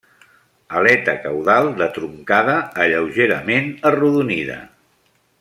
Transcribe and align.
Aleta 0.77 1.13
caudal 1.25 1.69
de 1.81 1.89
truncada 1.99 2.57
a 2.85 2.89
lleugerament 2.95 3.71
arrodonida. 3.93 4.59